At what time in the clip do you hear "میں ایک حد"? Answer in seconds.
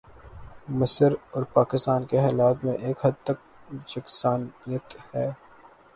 2.65-3.23